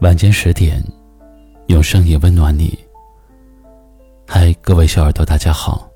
[0.00, 0.80] 晚间十点，
[1.66, 2.78] 用声音温暖你。
[4.28, 5.90] 嗨，各位小耳朵，大家好，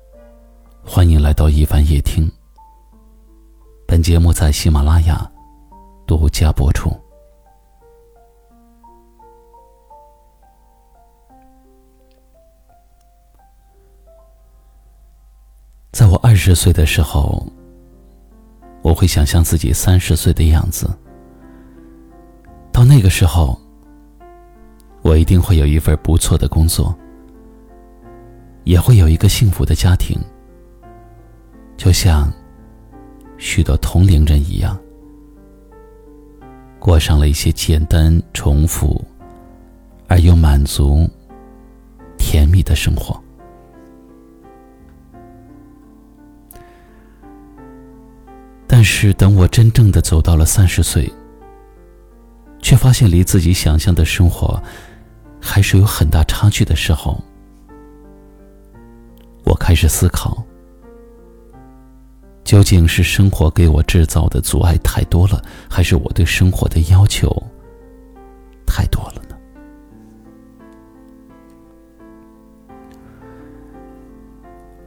[0.83, 2.29] 欢迎来到一凡夜听。
[3.87, 5.25] 本节目在喜马拉雅
[6.05, 6.91] 独家播出。
[15.93, 17.41] 在我二十岁的时候，
[18.81, 20.89] 我会想象自己三十岁的样子。
[22.73, 23.57] 到那个时候。
[25.03, 26.97] 我一定会有一份不错的工作，
[28.63, 30.17] 也会有一个幸福的家庭，
[31.75, 32.31] 就像
[33.37, 34.79] 许多同龄人一样，
[36.79, 39.03] 过上了一些简单、重复
[40.07, 41.05] 而又满足、
[42.17, 43.21] 甜蜜的生活。
[48.65, 51.11] 但是，等我真正的走到了三十岁，
[52.59, 54.63] 却发现离自己想象的生活。
[55.45, 57.21] 还是有很大差距的时候，
[59.43, 60.41] 我开始思考：
[62.45, 67.29] 究竟是生活给我制造的阻碍太多了，还是我对生活的要求
[68.65, 69.37] 太多了呢？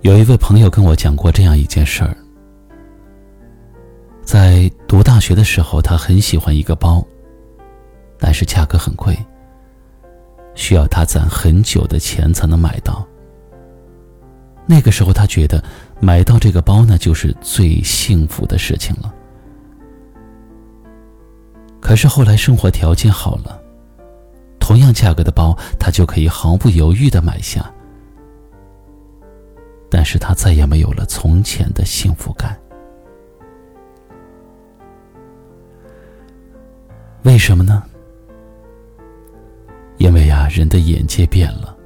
[0.00, 2.16] 有一位朋友跟我讲过这样一件事儿：
[4.24, 7.06] 在读大学的时候，他很喜欢一个包，
[8.18, 9.16] 但是价格很贵。
[10.56, 13.06] 需要他攒很久的钱才能买到。
[14.66, 15.62] 那个时候，他觉得
[16.00, 19.14] 买到这个包呢，就是最幸福的事情了。
[21.80, 23.62] 可是后来生活条件好了，
[24.58, 27.72] 同样价格的包，他就可以毫不犹豫的买下。
[29.88, 32.58] 但是他再也没有了从前的幸福感。
[37.22, 37.84] 为什么呢？
[40.48, 41.76] 人的眼界变了，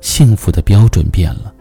[0.00, 1.54] 幸福的标准变了。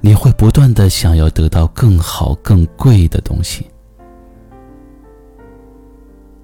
[0.00, 3.70] 你会不断的想要得到更好、更贵的东西，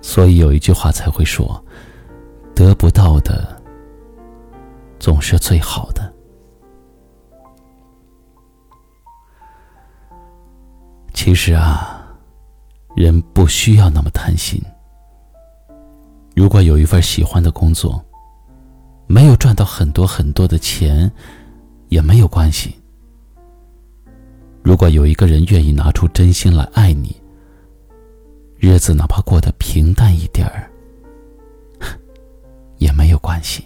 [0.03, 1.65] 所以有一句话才会说
[2.55, 3.61] ：“得不到的
[4.99, 6.13] 总是最好的。”
[11.15, 12.07] 其实啊，
[12.95, 14.63] 人不需要那么贪心。
[16.35, 18.05] 如果有一份喜欢的工作，
[19.07, 21.11] 没有赚到很多很多的钱，
[21.89, 22.75] 也没有关系。
[24.63, 27.15] 如果有一个人愿意拿出真心来爱你，
[28.59, 30.69] 日子哪怕过得平淡一点儿，
[32.79, 33.65] 也没有关系。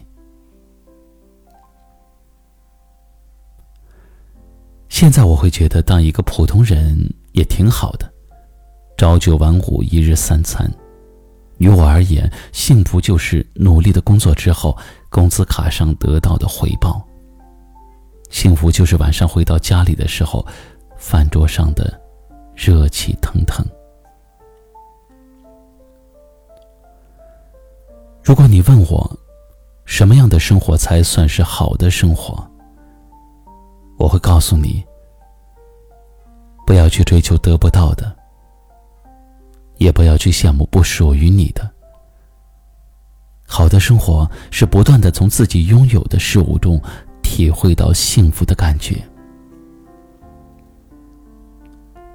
[4.91, 6.95] 现在我会觉得，当一个普通人
[7.33, 8.13] 也挺好的，
[8.99, 10.71] 朝九晚五，一日三餐。
[11.57, 14.77] 于我而言，幸福就是努力的工作之后，
[15.11, 17.05] 工资卡上得到的回报。
[18.31, 20.47] 幸福就是晚上回到家里的时候，
[20.97, 22.01] 饭桌上的
[22.55, 23.67] 热气腾腾。
[28.23, 29.19] 如果你问我，
[29.85, 32.49] 什么样的生活才算是好的生活？
[33.99, 34.85] 我会告诉你，
[36.65, 38.17] 不要去追求得不到的。
[39.79, 41.69] 也不要去羡慕不属于你的。
[43.53, 46.81] 好的生活是不断的从自己拥有的事物中
[47.21, 48.97] 体会到幸福的感觉，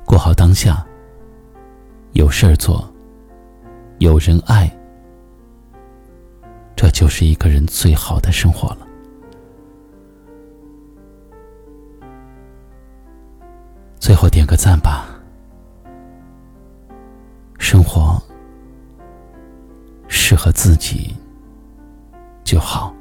[0.05, 0.83] 过好当下。
[2.13, 2.89] 有事儿做，
[3.97, 4.73] 有人爱，
[6.73, 8.87] 这就是一个人最好的生活了。
[13.99, 15.05] 最后点个赞吧。
[17.59, 18.21] 生活
[20.07, 21.13] 适合自己
[22.55, 22.95] 就好。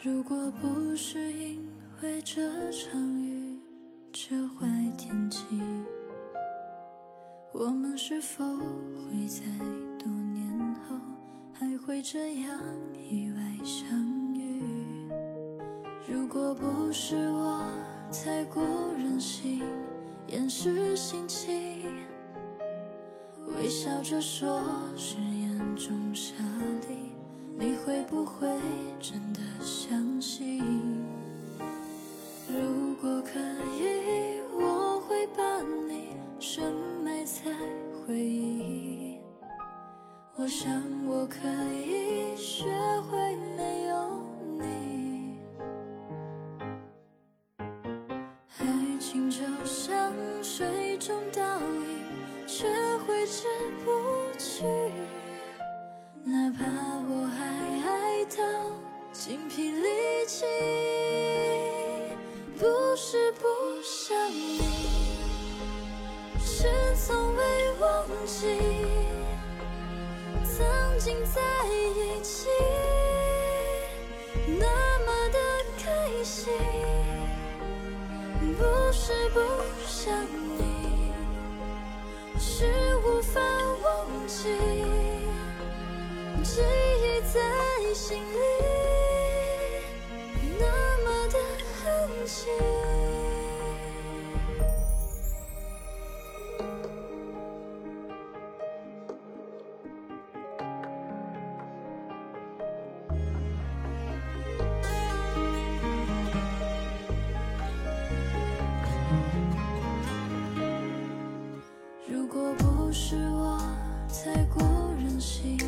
[0.00, 1.68] 如果不是因
[2.00, 3.58] 为这场雨，
[4.12, 5.44] 这坏天气，
[7.56, 9.44] 我们是否会在
[9.96, 10.96] 多年后
[11.52, 12.60] 还会这样
[13.08, 13.88] 意外相
[14.34, 14.60] 遇？
[16.04, 17.64] 如果不是我
[18.10, 18.60] 太过
[18.98, 19.62] 任性，
[20.26, 21.84] 掩饰心情，
[23.56, 24.60] 微笑着说
[24.96, 26.34] 是眼中沙
[26.88, 27.12] 粒，
[27.56, 28.48] 你会不会
[28.98, 30.13] 真的想
[49.64, 50.12] 像
[50.42, 52.04] 水中倒影，
[52.46, 52.66] 却
[53.06, 53.46] 挥之
[53.84, 53.90] 不
[54.38, 54.64] 去。
[56.24, 56.64] 哪怕
[57.08, 57.44] 我还
[57.86, 58.42] 爱到
[59.12, 59.88] 精疲力
[60.26, 60.46] 尽，
[62.58, 62.64] 不
[62.96, 63.46] 是不
[63.82, 64.60] 想你，
[66.38, 66.66] 是
[66.96, 67.42] 从未
[67.80, 68.58] 忘记
[70.44, 72.48] 曾经在一起，
[74.46, 75.38] 那么的
[75.78, 76.50] 开心。
[78.52, 79.40] 不是不
[79.86, 80.12] 想
[80.58, 81.12] 你，
[82.38, 82.66] 是
[83.04, 83.40] 无法
[83.82, 84.48] 忘记，
[86.42, 87.40] 记忆在
[87.94, 88.38] 心里，
[90.58, 90.64] 那
[91.04, 91.38] 么的
[91.82, 91.82] 痕
[92.26, 92.50] 迹。
[112.96, 113.58] 是我
[114.08, 114.62] 太过
[114.96, 115.58] 任性，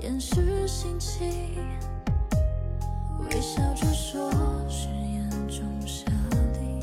[0.00, 1.32] 掩饰心情，
[3.20, 4.28] 微笑着说
[4.68, 6.10] 誓言中下
[6.60, 6.80] 令，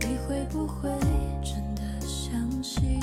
[0.00, 0.88] 你会不会
[1.44, 2.98] 真的相信？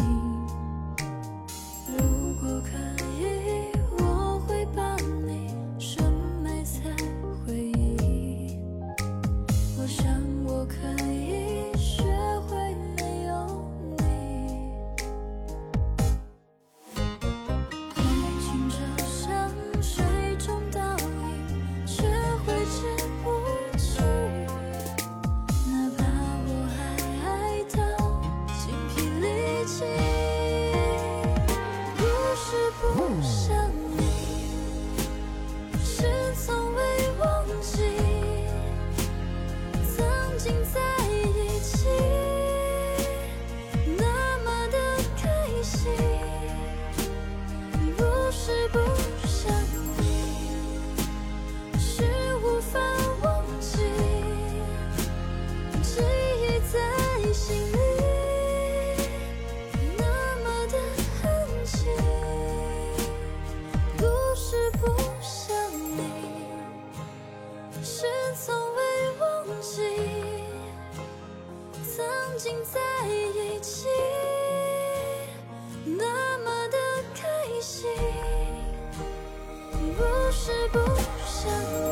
[80.74, 80.80] 不
[81.24, 81.82] 想